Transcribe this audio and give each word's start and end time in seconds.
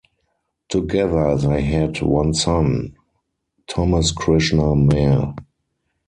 Together 0.67 1.37
they 1.37 1.61
had 1.61 2.01
one 2.01 2.33
son, 2.33 2.95
Thomas 3.67 4.11
Krishna 4.11 4.75
Mair. 4.75 5.35